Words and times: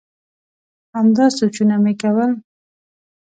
همدا 0.95 1.25
سوچونه 1.37 1.75
مي 1.83 1.93
کول؟ 2.01 2.31